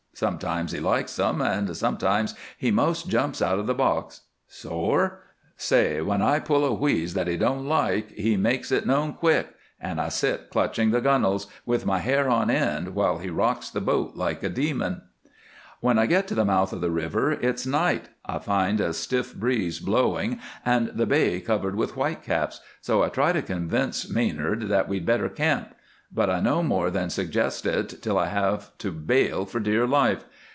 Sometimes 0.13 0.71
he 0.73 0.79
likes 0.79 1.15
them, 1.15 1.41
and 1.41 1.75
sometimes 1.75 2.35
he 2.57 2.69
'most 2.69 3.07
jumps 3.09 3.41
out 3.41 3.57
of 3.57 3.65
the 3.65 3.73
box. 3.73 4.21
Sore? 4.47 5.21
Say, 5.57 5.99
when 6.01 6.21
I 6.21 6.37
pull 6.37 6.63
a 6.63 6.71
wheeze 6.73 7.15
that 7.15 7.25
he 7.27 7.37
don't 7.37 7.65
like 7.65 8.11
he 8.11 8.37
makes 8.37 8.71
it 8.71 8.85
known 8.85 9.13
quick, 9.13 9.47
and 9.79 9.99
I 10.01 10.09
sit 10.09 10.49
clutching 10.51 10.91
the 10.91 11.01
gunnels, 11.01 11.47
with 11.65 11.87
my 11.87 11.99
hair 11.99 12.29
on 12.29 12.51
end 12.51 12.93
while 12.93 13.17
he 13.17 13.31
rocks 13.31 13.69
the 13.71 13.81
boat 13.81 14.15
like 14.15 14.43
a 14.43 14.49
demon. 14.49 15.01
"When 15.79 15.97
I 15.97 16.05
get 16.05 16.27
to 16.27 16.35
the 16.35 16.45
mouth 16.45 16.71
of 16.73 16.81
the 16.81 16.91
river 16.91 17.31
it's 17.31 17.65
night. 17.65 18.09
I 18.23 18.37
find 18.37 18.79
a 18.79 18.93
stiff 18.93 19.33
breeze 19.33 19.79
blowing 19.79 20.39
and 20.63 20.89
the 20.89 21.07
bay 21.07 21.39
covered 21.39 21.73
with 21.75 21.91
whitecaps, 21.93 22.59
so 22.81 23.01
I 23.01 23.09
try 23.09 23.31
to 23.31 23.41
convince 23.41 24.07
Manard 24.07 24.63
that 24.67 24.87
we'd 24.87 25.05
better 25.05 25.29
camp. 25.29 25.73
But 26.13 26.29
I 26.29 26.41
no 26.41 26.61
more 26.61 26.91
than 26.91 27.09
suggest 27.09 27.65
it 27.65 28.01
till 28.01 28.17
I 28.17 28.25
have 28.25 28.77
to 28.79 28.91
bail 28.91 29.45
for 29.45 29.61
dear 29.61 29.87
life. 29.87 30.25